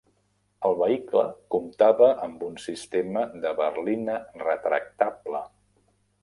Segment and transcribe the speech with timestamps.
[0.69, 1.25] El vehicle
[1.55, 5.45] comptava amb un sistema de berlina retractable.